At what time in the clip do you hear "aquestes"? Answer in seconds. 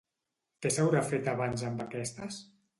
1.89-2.45